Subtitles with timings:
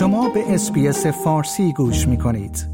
[0.00, 2.66] شما به SBS فارسی گوش می کنید.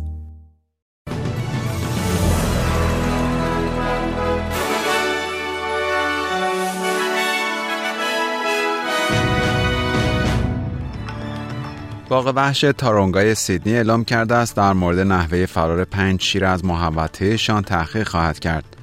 [12.09, 17.62] باغ وحش تارونگای سیدنی اعلام کرده است در مورد نحوه فرار پنج شیر از محوطهشان
[17.62, 18.77] تحقیق خواهد کرد.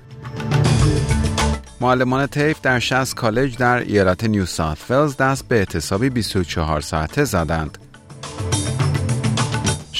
[1.81, 7.23] معلمان TAFE در 60 کالج در ایالت نیو ساوت ولز دست به اعتصابی 24 ساعته
[7.23, 7.77] زدند.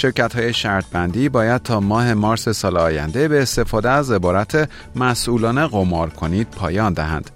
[0.04, 5.68] شرکت های شرط بندی باید تا ماه مارس سال آینده به استفاده از عبارت مسئولانه
[5.68, 7.32] قمار کنید پایان دهند.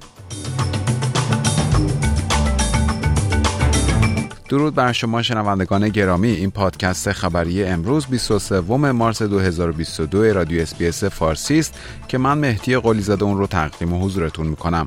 [4.49, 6.31] درود بر شما شنوندگان گرامی.
[6.31, 11.73] این پادکست خبری امروز 23 مارس 2022 رادیو اسپیس فارسی است
[12.07, 14.85] که من مهدی قلی زده اون رو تقدیم حضورتون می‌کنم.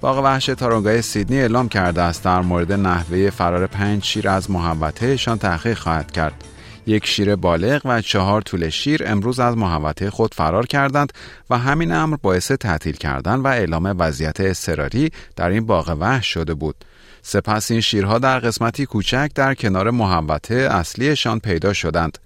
[0.00, 5.38] باغ وحش تارونگای سیدنی اعلام کرده است در مورد نحوه فرار پنج شیر از محوطهشان
[5.38, 6.44] تحقیق خواهد کرد.
[6.88, 11.12] یک شیر بالغ و چهار طول شیر امروز از محوطه خود فرار کردند
[11.50, 16.54] و همین امر باعث تعطیل کردن و اعلام وضعیت اضطراری در این باغ وحش شده
[16.54, 16.84] بود
[17.22, 22.18] سپس این شیرها در قسمتی کوچک در کنار محوطه اصلیشان پیدا شدند.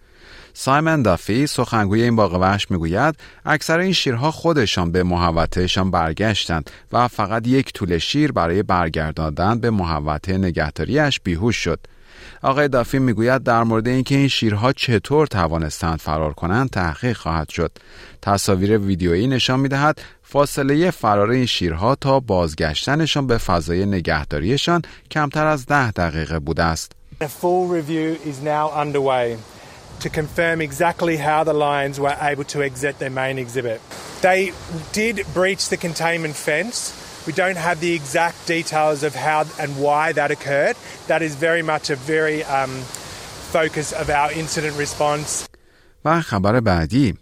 [0.54, 7.08] سایمن دافی سخنگوی این باغ وحش می‌گوید اکثر این شیرها خودشان به محوطهشان برگشتند و
[7.08, 11.80] فقط یک طول شیر برای برگرداندن به محوطه نگهداریش بیهوش شد.
[12.42, 17.72] آقای دافی می‌گوید در مورد اینکه این شیرها چطور توانستند فرار کنند تحقیق خواهد شد.
[18.22, 25.66] تصاویر ویدیویی نشان می‌دهد فاصله فرار این شیرها تا بازگشتنشان به فضای نگهداریشان کمتر از
[25.66, 26.92] ده دقیقه بوده است.
[30.00, 33.80] To confirm exactly how the lions were able to exit their main exhibit.
[34.28, 34.40] They
[34.92, 36.78] did breach the containment fence.
[37.27, 40.75] We don't have the exact details of how and why that occurred.
[41.07, 42.71] That is very much a very um,
[43.57, 45.47] focus of our incident response.
[46.05, 47.17] و خبر بعدی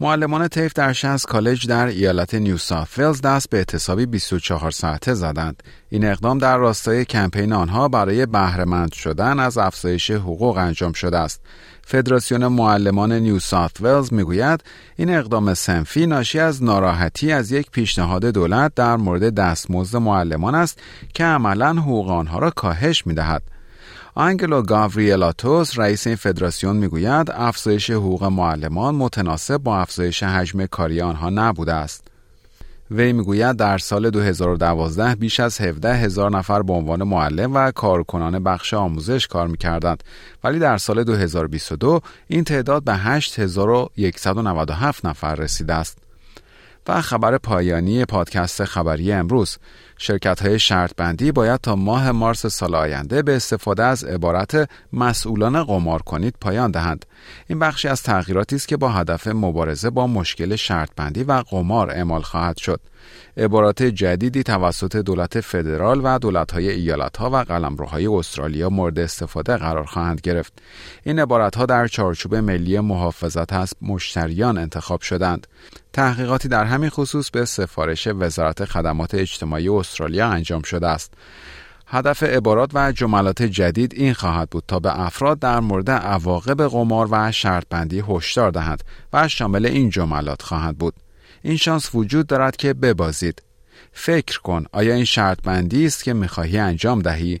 [0.00, 5.62] معلمان تیف در 60 کالج در ایالت نیو ساوت دست به اعتصابی 24 ساعته زدند.
[5.88, 11.40] این اقدام در راستای کمپین آنها برای بهرهمند شدن از افزایش حقوق انجام شده است.
[11.84, 14.64] فدراسیون معلمان نیو ساوت ولز می‌گوید
[14.96, 20.78] این اقدام سنفی ناشی از ناراحتی از یک پیشنهاد دولت در مورد دستمزد معلمان است
[21.14, 23.57] که عملا حقوق آنها را کاهش می‌دهد.
[24.14, 31.30] آنگلو گاوریلاتوس رئیس این فدراسیون می‌گوید افزایش حقوق معلمان متناسب با افزایش حجم کاری آنها
[31.30, 32.04] نبوده است.
[32.90, 38.44] وی می‌گوید در سال 2012 بیش از 17 هزار نفر به عنوان معلم و کارکنان
[38.44, 40.04] بخش آموزش کار می‌کردند
[40.44, 46.07] ولی در سال 2022 این تعداد به 8197 نفر رسیده است.
[46.88, 49.58] و خبر پایانی پادکست خبری امروز
[49.98, 55.64] شرکت های شرط بندی باید تا ماه مارس سال آینده به استفاده از عبارت مسئولان
[55.64, 57.06] قمار کنید پایان دهند
[57.46, 61.90] این بخشی از تغییراتی است که با هدف مبارزه با مشکل شرط بندی و قمار
[61.90, 62.80] اعمال خواهد شد
[63.36, 70.20] عبارات جدیدی توسط دولت فدرال و دولت‌های ایالت‌ها و قلمروهای استرالیا مورد استفاده قرار خواهند
[70.20, 70.52] گرفت.
[71.02, 75.46] این عبارتها در چارچوب ملی محافظت از مشتریان انتخاب شدند.
[75.98, 81.14] تحقیقاتی در همین خصوص به سفارش وزارت خدمات اجتماعی استرالیا انجام شده است.
[81.86, 87.08] هدف عبارات و جملات جدید این خواهد بود تا به افراد در مورد عواقب قمار
[87.10, 90.94] و شرط بندی هشدار دهند و شامل این جملات خواهد بود.
[91.42, 93.42] این شانس وجود دارد که ببازید.
[93.92, 97.40] فکر کن آیا این شرط بندی است که می‌خواهی انجام دهی؟